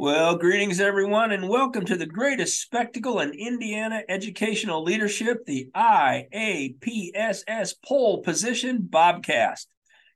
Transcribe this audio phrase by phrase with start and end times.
[0.00, 7.74] Well, greetings, everyone, and welcome to the greatest spectacle in Indiana educational leadership, the IAPSS
[7.84, 9.66] Pole Position Bobcast.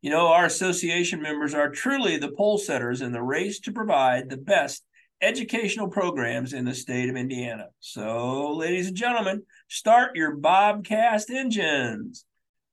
[0.01, 4.31] You know, our association members are truly the pole setters in the race to provide
[4.31, 4.85] the best
[5.21, 7.67] educational programs in the state of Indiana.
[7.81, 12.25] So, ladies and gentlemen, start your Bobcast engines.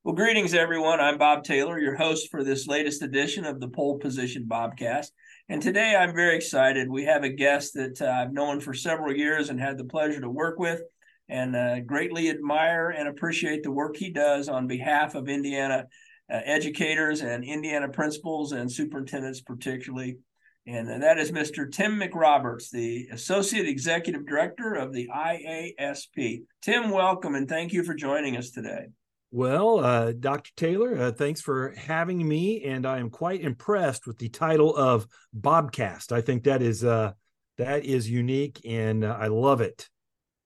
[0.09, 0.99] Well, greetings, everyone.
[0.99, 5.11] I'm Bob Taylor, your host for this latest edition of the Pole Position Bobcast.
[5.49, 6.89] And today I'm very excited.
[6.89, 10.19] We have a guest that uh, I've known for several years and had the pleasure
[10.19, 10.81] to work with
[11.29, 15.85] and uh, greatly admire and appreciate the work he does on behalf of Indiana
[16.27, 20.17] uh, educators and Indiana principals and superintendents, particularly.
[20.65, 21.71] And that is Mr.
[21.71, 26.45] Tim McRoberts, the Associate Executive Director of the IASP.
[26.63, 28.87] Tim, welcome and thank you for joining us today.
[29.31, 30.49] Well, uh, Dr.
[30.55, 35.05] Taylor, uh, thanks for having me, and I am quite impressed with the title of
[35.39, 36.11] Bobcast.
[36.11, 37.11] I think that is uh,
[37.59, 39.87] that is unique, and uh, I love it.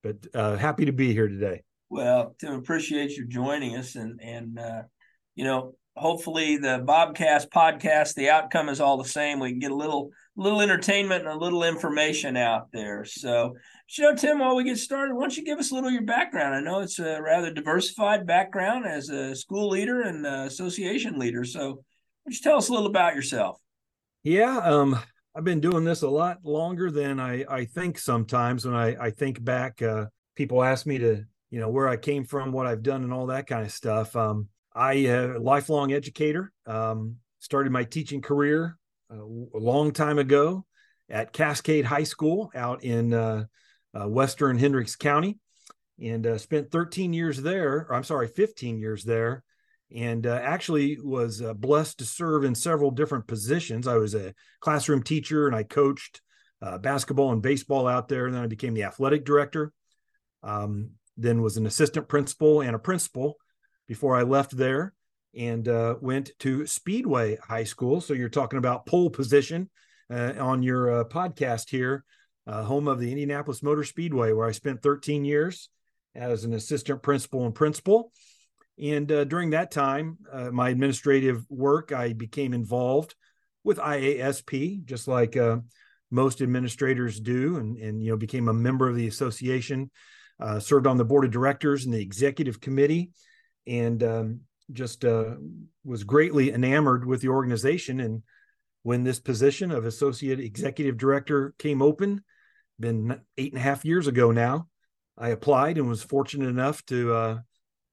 [0.02, 1.64] But uh, happy to be here today.
[1.90, 4.82] Well, Tim, appreciate you joining us, and and uh,
[5.36, 9.40] you know, hopefully the Bobcast podcast, the outcome is all the same.
[9.40, 13.06] We can get a little little entertainment and a little information out there.
[13.06, 13.54] So
[13.98, 15.94] you know, Tim, while we get started, why don't you give us a little of
[15.94, 16.56] your background?
[16.56, 21.44] I know it's a rather diversified background as a school leader and association leader.
[21.44, 23.60] So, why don't you tell us a little about yourself?
[24.24, 24.98] Yeah, um,
[25.36, 29.10] I've been doing this a lot longer than I, I think sometimes when I, I
[29.12, 29.82] think back.
[29.82, 30.06] Uh,
[30.36, 33.28] people ask me to, you know, where I came from, what I've done, and all
[33.28, 34.16] that kind of stuff.
[34.16, 38.78] Um, I, uh, lifelong educator, um, started my teaching career
[39.12, 40.66] uh, a long time ago
[41.10, 43.46] at Cascade High School out in uh,
[43.94, 45.40] uh, Western Hendricks County,
[46.02, 47.86] and uh, spent 13 years there.
[47.90, 49.44] Or I'm sorry, 15 years there,
[49.96, 53.88] and uh, actually was blessed to serve in several different positions.
[53.88, 56.22] I was a classroom teacher, and I coached
[56.80, 58.26] basketball and baseball out there.
[58.26, 59.74] And then I became the athletic director.
[60.42, 63.38] Um, then was an assistant principal and a principal
[63.88, 64.94] before I left there
[65.36, 68.02] and uh, went to Speedway High School.
[68.02, 69.70] So you're talking about pole position
[70.12, 72.04] uh, on your uh, podcast here
[72.46, 75.70] uh, home of the Indianapolis Motor Speedway, where I spent 13 years
[76.14, 78.12] as an assistant principal and principal.
[78.82, 83.16] And uh, during that time, uh, my administrative work, I became involved
[83.64, 85.38] with IASP, just like
[86.12, 89.90] most administrators do, and, and you know became a member of the association.
[90.60, 93.12] Served on the board of directors and the executive committee,
[93.68, 94.40] and um,
[94.72, 95.36] just uh,
[95.84, 98.00] was greatly enamored with the organization.
[98.00, 98.24] And
[98.84, 102.24] when this position of associate executive director came open,
[102.80, 104.68] been eight and a half years ago now.
[105.18, 107.40] I applied and was fortunate enough to uh,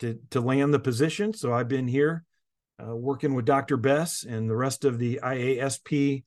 [0.01, 1.35] to to land the position.
[1.35, 2.25] So I've been here
[2.83, 3.77] uh, working with Dr.
[3.77, 6.25] Bess and the rest of the IASP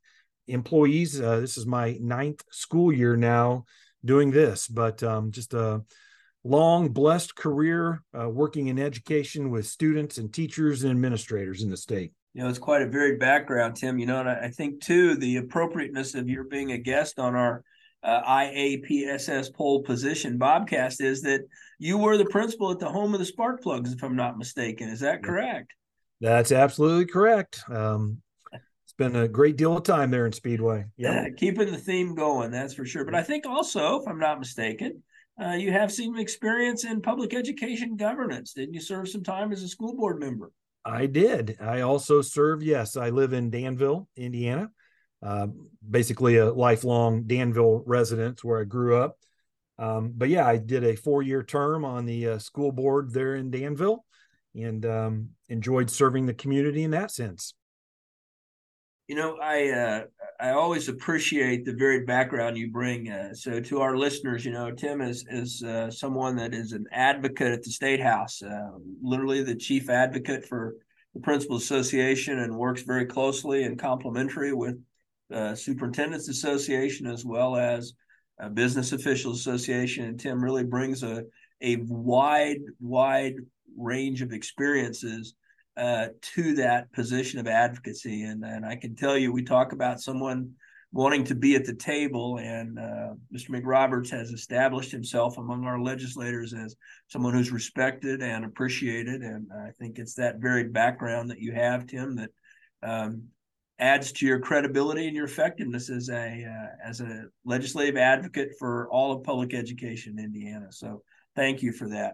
[0.47, 1.19] employees.
[1.19, 3.65] Uh, this is my ninth school year now
[4.05, 5.83] doing this, but um, just a
[6.43, 11.77] long, blessed career uh, working in education with students and teachers and administrators in the
[11.77, 12.11] state.
[12.33, 13.99] You know, it's quite a varied background, Tim.
[13.99, 17.63] You know, and I think too the appropriateness of your being a guest on our
[18.03, 21.41] uh, IAPSS pole position Bobcast is that
[21.79, 24.89] you were the principal at the home of the spark plugs, if I'm not mistaken.
[24.89, 25.73] Is that correct?
[26.19, 27.63] That's absolutely correct.
[27.69, 28.21] Um,
[28.51, 30.85] it's been a great deal of time there in Speedway.
[30.97, 33.05] Yeah, keeping the theme going, that's for sure.
[33.05, 35.03] But I think also, if I'm not mistaken,
[35.41, 38.53] uh, you have some experience in public education governance.
[38.53, 40.51] Didn't you serve some time as a school board member?
[40.85, 41.57] I did.
[41.61, 42.61] I also serve.
[42.61, 44.69] Yes, I live in Danville, Indiana.
[45.21, 45.47] Uh,
[45.89, 49.17] basically a lifelong Danville resident where I grew up.
[49.79, 53.35] Um, but yeah, I did a four year term on the uh, school board there
[53.35, 54.03] in Danville
[54.53, 57.53] and um, enjoyed serving the community in that sense.
[59.07, 60.03] You know, I uh,
[60.43, 63.09] I always appreciate the varied background you bring.
[63.09, 66.85] Uh, so, to our listeners, you know, Tim is is uh, someone that is an
[66.91, 68.71] advocate at the state house, uh,
[69.01, 70.75] literally the chief advocate for
[71.13, 74.83] the Principal Association, and works very closely and complementary with
[75.31, 77.93] uh, Superintendents Association as well as
[78.53, 80.03] Business Officials Association.
[80.03, 81.23] And Tim really brings a
[81.61, 83.35] a wide wide
[83.77, 85.35] range of experiences
[85.77, 88.23] uh, to that position of advocacy.
[88.23, 90.53] And and I can tell you, we talk about someone
[90.93, 93.49] wanting to be at the table, and uh, Mr.
[93.49, 96.75] McRoberts has established himself among our legislators as
[97.07, 99.21] someone who's respected and appreciated.
[99.21, 102.29] And I think it's that very background that you have, Tim, that
[102.83, 103.23] um,
[103.79, 108.87] adds to your credibility and your effectiveness as a uh, as a legislative advocate for
[108.91, 110.67] all of public education in Indiana.
[110.71, 111.01] So
[111.35, 112.13] thank you for that.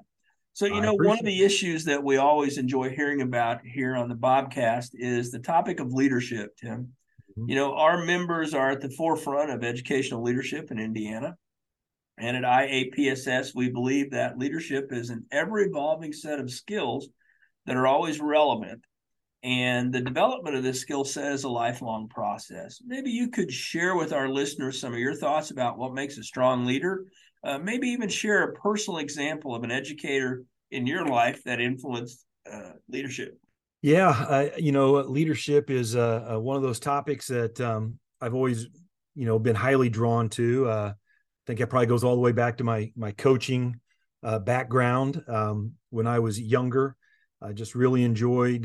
[0.60, 4.10] So you know one of the issues that we always enjoy hearing about here on
[4.10, 6.90] the Bobcast is the topic of leadership, Tim.
[7.48, 11.38] You know, our members are at the forefront of educational leadership in Indiana.
[12.18, 17.08] And at IAPSS, we believe that leadership is an ever evolving set of skills
[17.66, 18.84] that are always relevant.
[19.42, 22.82] And the development of this skill set is a lifelong process.
[22.86, 26.24] Maybe you could share with our listeners some of your thoughts about what makes a
[26.24, 27.06] strong leader.
[27.44, 32.26] Uh, maybe even share a personal example of an educator in your life that influenced
[32.52, 33.38] uh, leadership.
[33.82, 38.68] Yeah, you know, leadership is uh, uh, one of those topics that um, I've always,
[39.16, 40.68] you know, been highly drawn to.
[40.68, 43.80] Uh, I think it probably goes all the way back to my my coaching
[44.22, 45.24] uh, background.
[45.30, 46.98] Um, when I was younger,
[47.42, 48.64] I just really enjoyed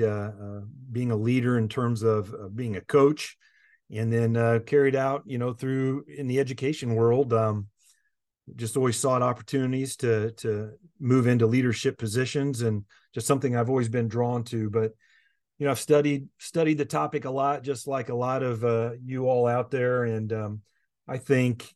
[0.91, 3.37] being a leader in terms of being a coach,
[3.93, 7.33] and then carried out, you know, through in the education world.
[7.33, 7.69] Um,
[8.57, 13.89] just always sought opportunities to to move into leadership positions and just something I've always
[13.89, 14.71] been drawn to.
[14.71, 14.93] But
[15.59, 18.93] you know, I've studied studied the topic a lot, just like a lot of uh,
[19.03, 20.63] you all out there, and um,
[21.09, 21.73] I think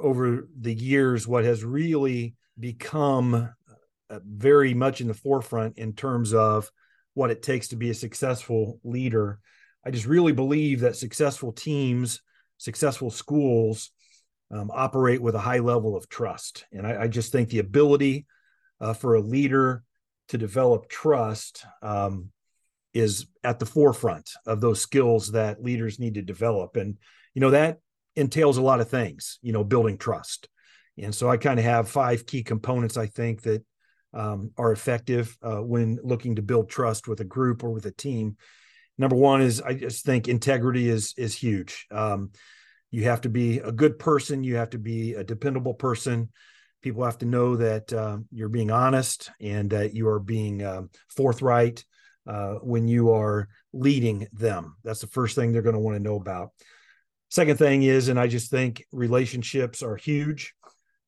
[0.00, 6.34] over the years, what has really become uh, very much in the forefront in terms
[6.34, 6.70] of
[7.14, 9.38] what it takes to be a successful leader.
[9.84, 12.20] I just really believe that successful teams,
[12.58, 13.90] successful schools
[14.52, 16.66] um, operate with a high level of trust.
[16.72, 18.26] And I, I just think the ability
[18.80, 19.82] uh, for a leader
[20.28, 22.30] to develop trust um,
[22.94, 26.76] is at the forefront of those skills that leaders need to develop.
[26.76, 26.98] And,
[27.34, 27.78] you know, that
[28.14, 30.48] entails a lot of things, you know, building trust.
[30.98, 33.64] And so I kind of have five key components I think that
[34.12, 37.90] um, are effective uh, when looking to build trust with a group or with a
[37.90, 38.36] team.
[38.98, 41.86] Number one is I just think integrity is is huge.
[41.90, 42.32] Um,
[42.92, 44.44] you have to be a good person.
[44.44, 46.28] You have to be a dependable person.
[46.82, 50.90] People have to know that uh, you're being honest and that you are being um,
[51.08, 51.84] forthright
[52.26, 54.76] uh, when you are leading them.
[54.84, 56.50] That's the first thing they're going to want to know about.
[57.30, 60.54] Second thing is, and I just think relationships are huge.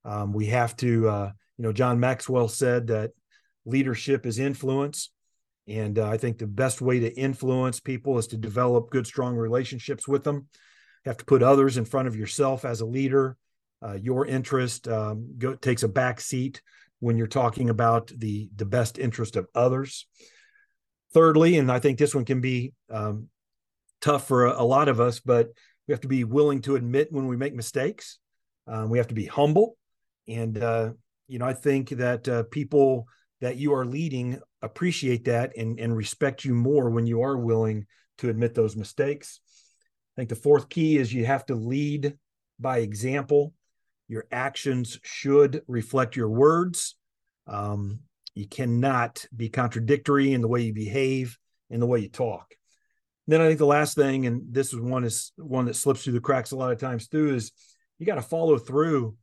[0.07, 3.11] Um, we have to, uh, you know, John Maxwell said that
[3.67, 5.11] leadership is influence.
[5.69, 9.35] And uh, I think the best way to influence people is to develop good, strong
[9.35, 10.49] relationships with them.
[11.05, 13.37] You have to put others in front of yourself as a leader.
[13.83, 16.62] Uh, your interest um, go, takes a back seat
[17.01, 20.06] when you're talking about the the best interest of others.
[21.12, 23.29] Thirdly, and I think this one can be um,
[24.01, 25.51] tough for a, a, lot of us, but
[25.87, 28.19] we have to be willing to admit when we make mistakes.
[28.67, 29.77] Um, we have to be humble,
[30.27, 30.93] and uh,
[31.29, 33.06] you know I think that uh, people
[33.43, 37.87] that you are leading appreciate that and, and respect you more when you are willing
[38.17, 39.41] to admit those mistakes.
[40.17, 42.17] I think the fourth key is you have to lead
[42.61, 43.53] by example.
[44.07, 46.97] Your actions should reflect your words.
[47.47, 48.01] Um,
[48.35, 51.39] you cannot be contradictory in the way you behave
[51.71, 52.55] and the way you talk.
[53.27, 56.05] And then I think the last thing, and this is one is one that slips
[56.05, 57.53] through the cracks a lot of times too, is
[57.99, 59.17] you got to follow through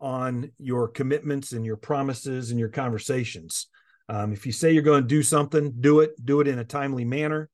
[0.00, 3.66] on your commitments and your promises and your conversations.
[4.08, 6.12] Um, if you say you're going to do something, do it.
[6.24, 7.50] Do it in a timely manner.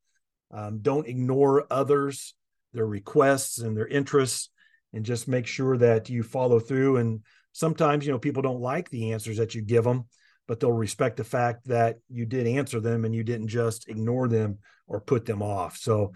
[0.53, 2.35] Um, don't ignore others
[2.75, 4.51] their requests and their interests
[4.93, 6.99] and just make sure that you follow through.
[6.99, 7.21] And
[7.53, 10.05] sometimes you know people don't like the answers that you give them
[10.47, 14.29] but they'll respect the fact that you did answer them and you didn't just ignore
[14.29, 15.77] them or put them off.
[15.77, 16.13] So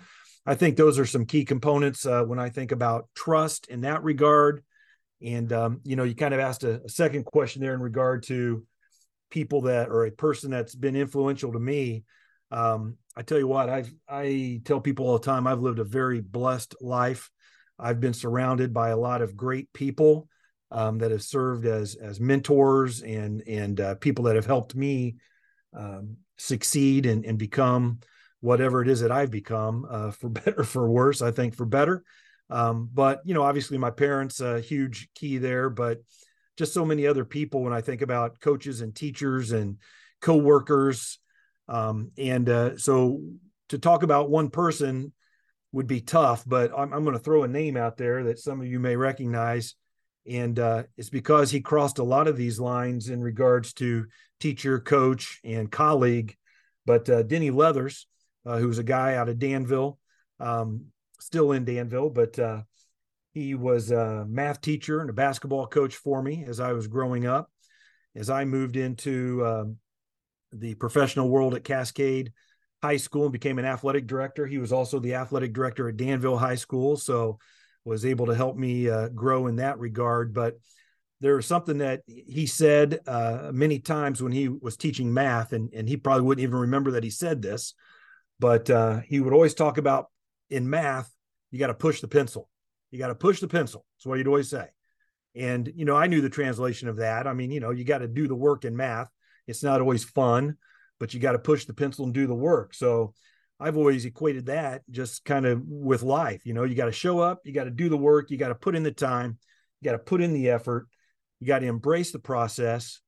[0.46, 4.02] i think those are some key components uh, when i think about trust in that
[4.02, 4.64] regard.
[5.20, 8.22] And um, you know you kind of asked a, a second question there in regard
[8.24, 8.64] to
[9.30, 12.04] people that or a person that's been influential to me
[12.50, 15.84] um, I tell you what, I've I tell people all the time I've lived a
[15.84, 17.30] very blessed life.
[17.78, 20.28] I've been surrounded by a lot of great people
[20.70, 25.16] um, that have served as as mentors and and uh, people that have helped me
[25.74, 28.00] um, succeed and, and become
[28.40, 31.22] whatever it is that I've become, uh, for better for worse.
[31.22, 32.02] I think for better.
[32.50, 35.98] Um, but you know, obviously, my parents a huge key there, but
[36.56, 37.62] just so many other people.
[37.62, 39.78] When I think about coaches and teachers and
[40.20, 41.18] co-workers
[41.68, 43.20] um, and uh, so
[43.68, 45.12] to talk about one person
[45.72, 48.60] would be tough, but I'm, I'm going to throw a name out there that some
[48.60, 49.74] of you may recognize.
[50.26, 54.06] And uh, it's because he crossed a lot of these lines in regards to
[54.40, 56.36] teacher, coach, and colleague.
[56.86, 58.06] But uh, Denny Leathers,
[58.46, 59.98] uh, who's a guy out of Danville,
[60.40, 60.86] um,
[61.20, 62.62] still in Danville, but uh,
[63.32, 67.26] he was a math teacher and a basketball coach for me as I was growing
[67.26, 67.50] up.
[68.14, 69.76] As I moved into um,
[70.52, 72.32] the professional world at Cascade
[72.82, 74.46] High School and became an athletic director.
[74.46, 77.38] He was also the athletic director at Danville High School, so
[77.84, 80.34] was able to help me uh, grow in that regard.
[80.34, 80.58] But
[81.20, 85.72] there was something that he said uh, many times when he was teaching math, and,
[85.74, 87.74] and he probably wouldn't even remember that he said this,
[88.38, 90.06] but uh, he would always talk about
[90.50, 91.12] in math
[91.50, 92.48] you got to push the pencil.
[92.90, 93.84] You got to push the pencil.
[93.96, 94.66] That's what you'd always say.
[95.34, 97.26] And, you know, I knew the translation of that.
[97.26, 99.10] I mean, you know, you got to do the work in math.
[99.48, 100.56] It's not always fun,
[101.00, 102.74] but you got to push the pencil and do the work.
[102.74, 103.14] So
[103.58, 106.46] I've always equated that just kind of with life.
[106.46, 108.48] You know, you got to show up, you got to do the work, you got
[108.48, 109.38] to put in the time,
[109.80, 110.86] you got to put in the effort,
[111.40, 113.00] you got to embrace the process.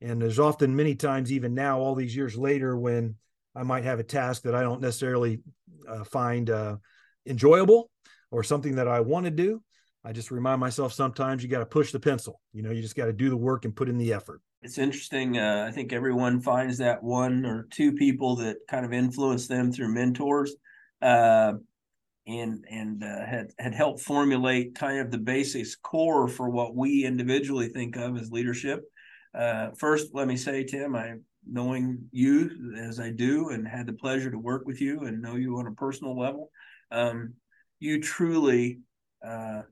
[0.00, 3.16] And there's often many times, even now, all these years later, when
[3.56, 5.40] I might have a task that I don't necessarily
[5.88, 6.76] uh, find uh,
[7.26, 7.90] enjoyable
[8.30, 9.62] or something that I want to do.
[10.04, 12.40] I just remind myself sometimes you got to push the pencil.
[12.52, 14.40] You know, you just got to do the work and put in the effort.
[14.66, 15.38] It's interesting.
[15.38, 19.70] Uh, I think everyone finds that one or two people that kind of influence them
[19.70, 20.56] through mentors,
[21.00, 21.52] uh,
[22.26, 27.04] and and uh, had had helped formulate kind of the basics core for what we
[27.04, 28.82] individually think of as leadership.
[29.32, 31.14] Uh, first, let me say, Tim, I
[31.48, 35.36] knowing you as I do, and had the pleasure to work with you and know
[35.36, 36.50] you on a personal level.
[36.90, 37.34] Um,
[37.78, 38.80] you truly
[39.24, 39.62] uh,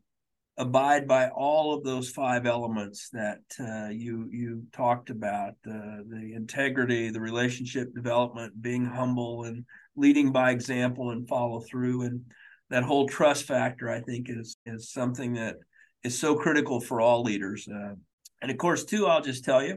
[0.56, 6.32] abide by all of those five elements that uh, you you talked about the the
[6.34, 9.64] integrity the relationship development being humble and
[9.96, 12.02] leading by example and follow through.
[12.02, 12.24] And
[12.70, 15.56] that whole trust factor i think is is something that
[16.02, 17.68] is so critical for all leaders.
[17.68, 17.94] Uh,
[18.42, 19.76] and of course too i'll just tell you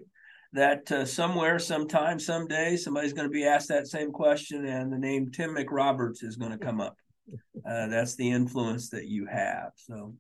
[0.53, 4.98] that uh, somewhere sometime someday somebody's going to be asked that same question and the
[4.98, 6.96] name tim mcroberts is going to come up.
[7.69, 9.72] Uh, that's the influence that you have.
[9.75, 10.15] So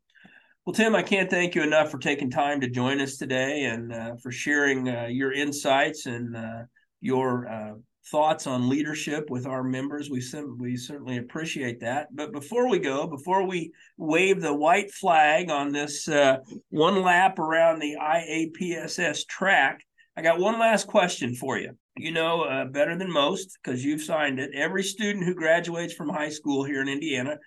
[0.67, 3.93] well, Tim, I can't thank you enough for taking time to join us today and
[3.93, 6.63] uh, for sharing uh, your insights and uh,
[6.99, 7.75] your uh,
[8.11, 10.09] thoughts on leadership with our members.
[10.09, 12.13] We, sim- we certainly appreciate that.
[12.13, 17.39] But before we go, before we wave the white flag on this uh, one lap
[17.39, 19.85] around the IAPSS track,
[20.17, 21.77] I got one last question for you.
[21.95, 24.51] You know uh, better than most because you've signed it.
[24.53, 27.37] Every student who graduates from high school here in Indiana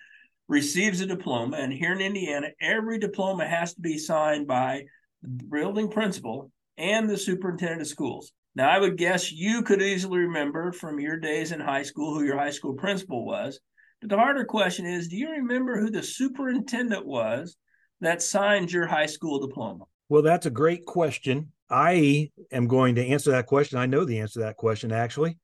[0.51, 1.55] receives a diploma.
[1.55, 4.83] And here in Indiana, every diploma has to be signed by
[5.21, 8.33] the building principal and the superintendent of schools.
[8.53, 12.25] Now, I would guess you could easily remember from your days in high school who
[12.25, 13.61] your high school principal was.
[14.01, 17.55] But the harder question is do you remember who the superintendent was
[18.01, 19.85] that signed your high school diploma?
[20.09, 21.53] Well, that's a great question.
[21.69, 23.77] I am going to answer that question.
[23.77, 25.37] I know the answer to that question, actually,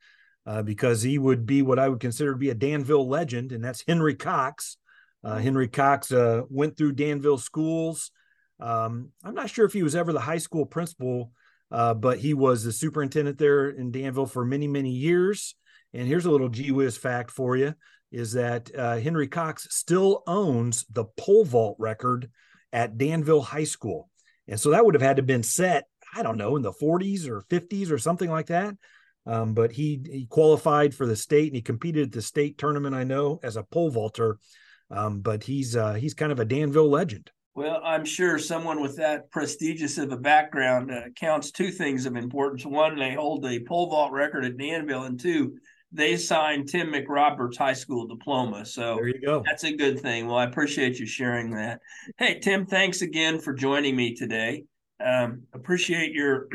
[0.46, 3.64] uh, because he would be what I would consider to be a Danville legend, and
[3.64, 4.76] that's Henry Cox.
[5.24, 8.12] Uh, Henry Cox uh, went through Danville schools.
[8.60, 11.32] Um, I'm not sure if he was ever the high school principal,
[11.72, 15.56] uh, but he was the superintendent there in Danville for many, many years.
[15.94, 17.74] And here's a little gee whiz fact for you
[18.12, 22.30] is that uh, Henry Cox still owns the pole vault record
[22.72, 24.10] at Danville High School.
[24.48, 26.72] And so that would have had to have been set, I don't know, in the
[26.72, 28.76] 40s or 50s or something like that.
[29.26, 32.96] Um, but he, he qualified for the state and he competed at the state tournament,
[32.96, 34.40] I know, as a pole vaulter.
[34.90, 37.32] Um, but he's uh, he's kind of a Danville legend.
[37.56, 42.16] Well, I'm sure someone with that prestigious of a background uh, counts two things of
[42.16, 42.66] importance.
[42.66, 45.58] One, they hold the pole vault record at Danville, and two,
[45.92, 48.64] they signed Tim McRoberts' high school diploma.
[48.64, 49.42] So there you go.
[49.44, 50.28] That's a good thing.
[50.28, 51.80] Well, I appreciate you sharing that.
[52.18, 54.66] Hey, Tim, thanks again for joining me today.
[55.04, 56.50] Um, appreciate your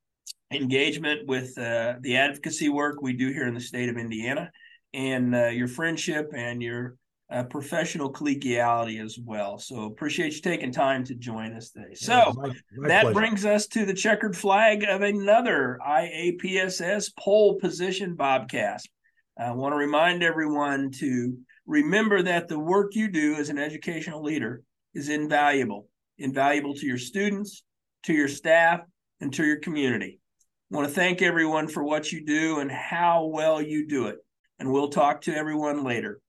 [0.50, 4.50] engagement with uh, the advocacy work we do here in the state of Indiana,
[4.92, 6.96] and uh, your friendship and your
[7.30, 9.58] uh, professional collegiality as well.
[9.58, 11.94] So appreciate you taking time to join us today.
[11.94, 13.14] So my, my that pleasure.
[13.14, 18.84] brings us to the checkered flag of another IAPSS pole position Bobcast.
[19.38, 24.22] I want to remind everyone to remember that the work you do as an educational
[24.22, 24.62] leader
[24.94, 27.62] is invaluable, invaluable to your students,
[28.04, 28.80] to your staff,
[29.20, 30.18] and to your community.
[30.72, 34.16] I want to thank everyone for what you do and how well you do it.
[34.58, 36.20] And we'll talk to everyone later.